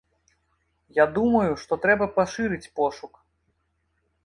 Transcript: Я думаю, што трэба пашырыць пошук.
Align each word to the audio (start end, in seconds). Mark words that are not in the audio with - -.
Я 0.99 1.05
думаю, 1.17 1.51
што 1.65 1.73
трэба 1.85 2.05
пашырыць 2.17 2.71
пошук. 2.79 3.23